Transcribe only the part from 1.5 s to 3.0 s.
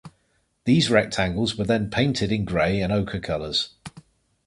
were then painted in gray and